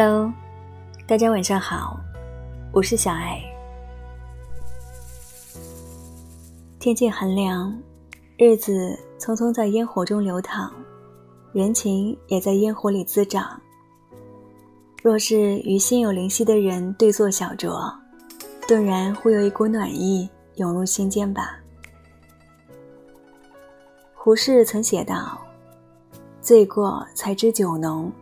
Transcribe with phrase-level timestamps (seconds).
[0.00, 0.32] Hello，
[1.08, 1.98] 大家晚上好，
[2.72, 3.42] 我是小爱。
[6.78, 7.76] 天气寒凉，
[8.36, 10.72] 日子匆匆在烟火中流淌，
[11.52, 13.60] 人情也在烟火里滋长。
[15.02, 17.92] 若是与心有灵犀的人对坐小酌，
[18.68, 21.58] 顿然会有一股暖意涌入心间吧。
[24.14, 25.36] 胡适曾写道
[26.40, 28.12] ：“醉过才知酒浓。”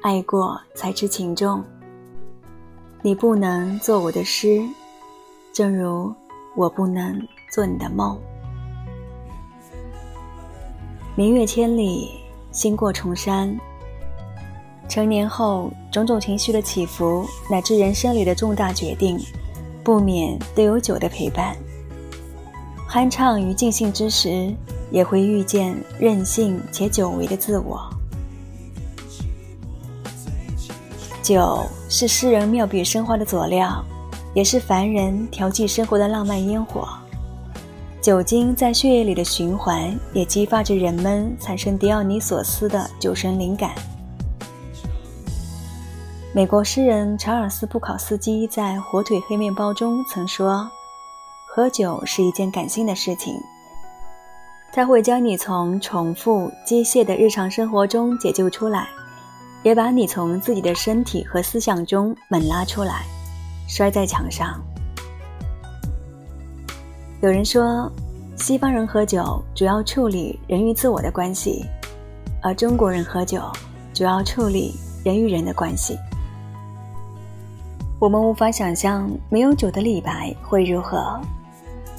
[0.00, 1.62] 爱过才知情重。
[3.02, 4.62] 你不能做我的诗，
[5.52, 6.12] 正如
[6.54, 7.20] 我不能
[7.52, 8.16] 做你的梦。
[11.16, 12.10] 明月千里，
[12.52, 13.56] 心过重山。
[14.88, 19.18] 成年后，种种情绪的起伏，乃至人生里的重大决定，
[19.82, 21.56] 不免都有酒的陪伴。
[22.88, 24.54] 酣畅与尽兴之时，
[24.90, 27.90] 也会遇见任性且久违的自我。
[31.22, 33.84] 酒是诗人妙笔生花的佐料，
[34.34, 36.88] 也是凡人调剂生活的浪漫烟火。
[38.00, 43.72] 酒精在血液里的循环，也激发着人们产生狄奥尼索斯的酒神灵感。
[46.32, 50.70] 美国诗人查尔斯·布考斯基在《火腿黑面包》中曾说
[51.48, 53.34] ：“喝酒是一件感性的事情，
[54.72, 58.88] 它会将你从重复机械的日常生活中解救出来。”
[59.62, 63.04] 也把你从自己的身体和思想中猛拉出来，
[63.68, 64.60] 摔在墙上。
[67.20, 67.90] 有人说，
[68.36, 71.64] 西方人喝酒主要处理人与自我的关系，
[72.40, 73.42] 而中国人喝酒
[73.92, 75.98] 主要处理人与人的关系。
[77.98, 81.20] 我们无法想象没有酒的李白会如何，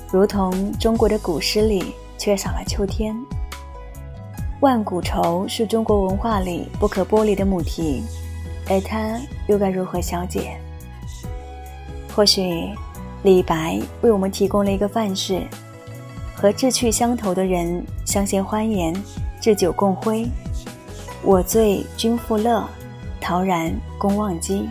[0.10, 3.14] 如同中国的古诗里缺少了秋天。
[4.62, 8.04] 万古愁是中国文化里不可剥离的母题，
[8.70, 10.60] 而它又该如何消解？
[12.14, 12.70] 或许，
[13.24, 15.42] 李白为我们提供了一个范式：
[16.36, 18.94] 和志趣相投的人相携欢颜，
[19.40, 20.28] 置酒共挥。
[21.24, 22.68] 我醉君复乐，
[23.22, 24.68] 陶然公忘机。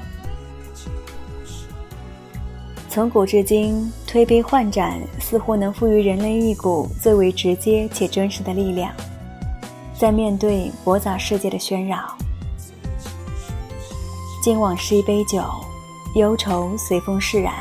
[2.90, 8.92] 从古至今，推杯换盏似乎能赋予人类一股最为直接且真实的力量。
[9.98, 12.16] 在面对驳杂世界的喧扰，
[14.40, 15.42] 今往是一杯酒，
[16.14, 17.52] 忧愁随风释然。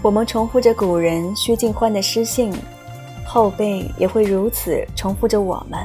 [0.00, 2.50] 我们重复着古人薛敬欢的诗信，
[3.26, 5.78] 后辈也会如此重复着我们。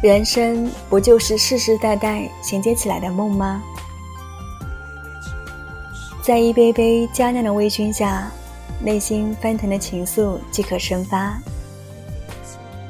[0.00, 3.60] 人生不就是世世代代衔接起来的梦吗？
[6.22, 8.30] 在一杯杯佳酿的微醺下，
[8.80, 11.36] 内心翻腾的情愫即可生发。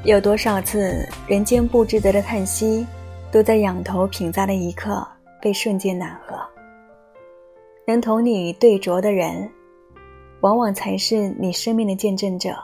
[0.06, 2.87] 有多少次人间不值得的叹息，
[3.33, 5.05] 都在仰头品咂的一刻
[5.43, 6.39] 被瞬间暖和。
[7.89, 9.50] 能同你对酌的人，
[10.43, 12.55] 往往才是你生命的见证者。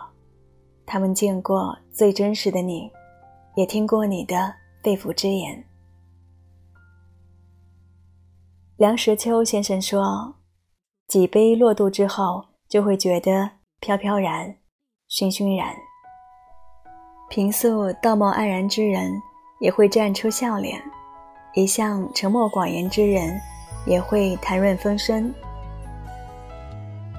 [0.86, 2.88] 他们见过最真实的你，
[3.56, 4.54] 也听过你的
[4.84, 5.64] 肺腑之言。
[8.76, 10.32] 梁实秋先生说
[11.08, 14.58] ：“几杯落肚之后，就会觉得飘飘然，
[15.08, 15.74] 熏熏然。”
[17.32, 19.10] 平素道貌岸然之人，
[19.58, 20.78] 也会绽出笑脸；
[21.54, 23.40] 一向沉默寡言之人，
[23.86, 25.32] 也会谈润风声。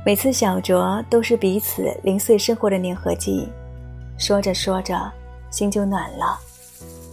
[0.06, 3.50] 每次小酌都是彼此零碎生活的粘合剂，
[4.16, 5.12] 说着说着，
[5.50, 6.38] 心就暖了，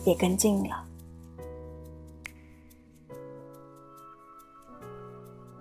[0.05, 0.85] 也更近了。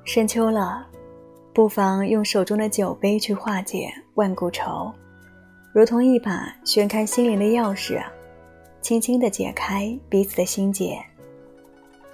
[0.03, 0.85] 深秋了，
[1.53, 4.91] 不妨用手中的酒杯去化解万古愁。
[5.71, 8.03] 如同一把旋开心灵的钥匙，
[8.81, 10.97] 轻轻地解开彼此的心结，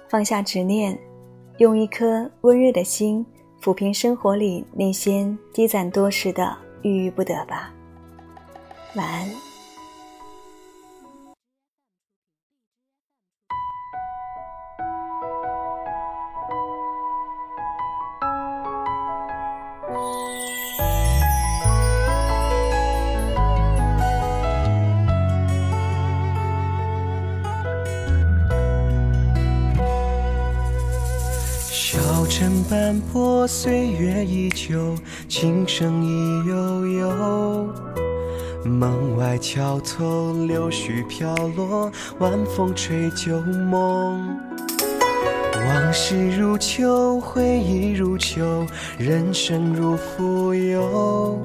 [0.08, 0.98] 放下执念，
[1.58, 3.24] 用一颗温热的心
[3.62, 7.72] 抚平生活里那些积攒多时的郁郁不得吧。
[8.94, 9.45] 晚安。
[31.88, 34.96] 小城斑驳，岁月依旧，
[35.28, 37.72] 琴声依悠悠。
[38.64, 41.88] 门外桥头，柳絮飘落，
[42.18, 44.36] 晚风吹旧梦。
[45.54, 48.66] 往事如秋，回忆如秋，
[48.98, 51.40] 人生如浮游。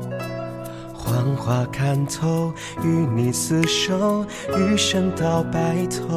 [1.11, 2.53] 花黄花看透，
[2.83, 4.25] 与你厮守，
[4.57, 6.07] 余生到白头。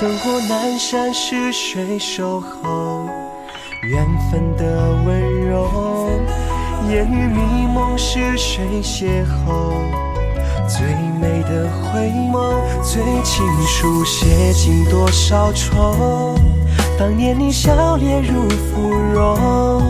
[0.00, 3.08] 灯火阑珊，是谁守候？
[3.84, 6.10] 缘分的温柔。
[6.88, 9.72] 烟雨迷蒙，是谁邂逅？
[10.66, 10.84] 最
[11.20, 16.34] 美的回眸，最情书写尽多少愁。
[16.98, 19.80] 当年你笑脸如芙蓉，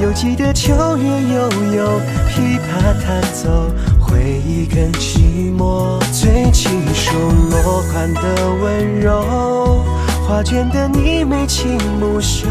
[0.00, 3.68] 犹记得秋月悠悠，琵琶弹奏，
[4.00, 5.98] 回忆更寂寞。
[6.12, 7.10] 最情书
[7.50, 8.20] 落款的
[8.62, 9.84] 温柔，
[10.24, 12.46] 画卷的你眉清目秀，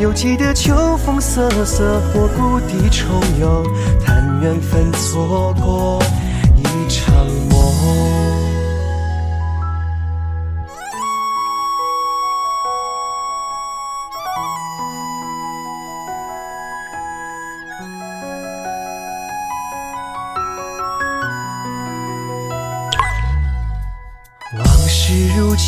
[0.00, 3.06] 犹记得秋风瑟瑟，我故地重
[3.40, 3.62] 游，
[4.04, 6.02] 叹缘分错过
[6.56, 7.14] 一场
[7.50, 8.15] 梦。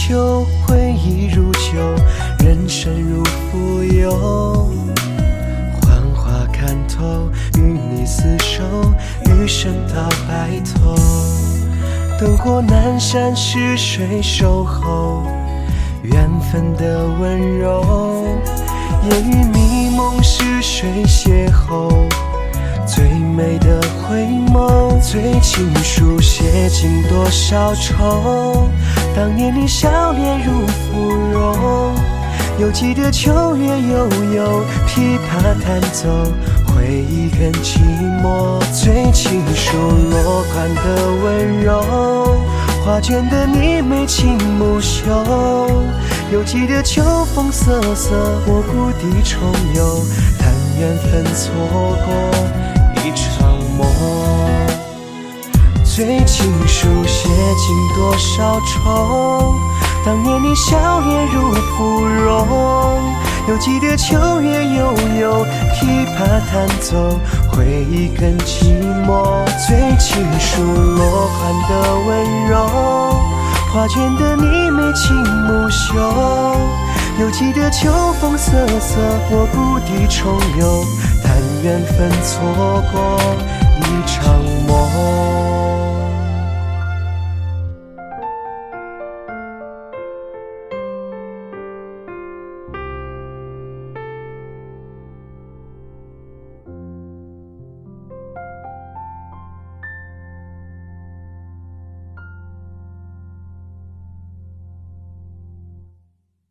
[0.08, 1.68] 秋，回忆如旧，
[2.42, 4.72] 人生如浮游。
[5.82, 7.28] 幻花看透，
[7.58, 8.64] 与你厮守，
[9.26, 10.94] 余生到白头。
[12.18, 15.24] 灯火阑珊，是谁守候？
[16.02, 17.84] 缘分的温柔。
[19.10, 22.08] 烟雨迷蒙，是谁邂逅？
[22.86, 28.70] 最美的回眸，最情书写尽多少愁。
[29.14, 31.94] 当年你笑脸如芙蓉，
[32.60, 36.08] 犹记得秋月悠悠，琵琶弹奏，
[36.68, 37.78] 回忆更寂
[38.22, 38.58] 寞。
[38.72, 39.76] 最情书
[40.10, 40.82] 落款的
[41.24, 42.36] 温柔，
[42.84, 45.04] 画卷的你眉清目秀，
[46.32, 47.02] 犹记得秋
[47.34, 48.14] 风瑟瑟，
[48.46, 49.40] 我故地重
[49.74, 50.04] 游，
[50.38, 51.52] 叹缘分错
[52.06, 52.08] 过
[53.02, 54.77] 一场梦。
[55.98, 59.56] 最情书写尽多少愁？
[60.06, 62.46] 当年你笑脸如芙蓉，
[63.48, 66.18] 犹记得秋月悠悠，琵琶
[66.52, 67.18] 弹奏，
[67.50, 68.76] 回忆更寂
[69.08, 69.44] 寞。
[69.66, 73.16] 最情书落款的温柔，
[73.72, 75.98] 画卷的你眉清目秀，
[77.18, 77.90] 犹记得秋
[78.20, 79.00] 风瑟瑟，
[79.32, 80.84] 我故地重游，
[81.24, 83.18] 但缘分错过
[83.80, 84.57] 一场。